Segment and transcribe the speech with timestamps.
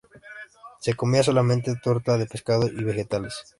[0.79, 3.35] Se comía solamente torta de pescado y vegetales.